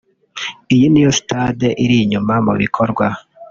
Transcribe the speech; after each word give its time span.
Iyi 0.73 0.87
ni 0.89 1.01
yo 1.05 1.11
stade 1.19 1.67
iri 1.83 1.95
inyuma 2.03 2.33
mu 2.45 2.53
bikorwa 2.61 3.05